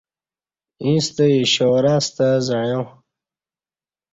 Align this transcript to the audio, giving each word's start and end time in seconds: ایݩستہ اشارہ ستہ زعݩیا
ایݩستہ 0.83 1.25
اشارہ 1.43 1.95
ستہ 2.05 2.27
زعݩیا 2.45 2.79